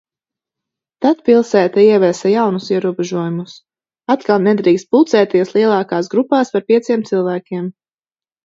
Tad 1.05 1.19
pilsēta 1.27 1.83
ieviesa 1.87 2.31
jaunus 2.31 2.69
ierobežojumus– 2.77 3.55
atkal 4.15 4.41
nedrīkst 4.49 4.91
pulcēties 4.97 5.55
lielākās 5.59 6.11
grupās 6.15 6.55
par 6.57 6.67
pieciem 6.73 7.05
cilvēkiem. 7.13 7.71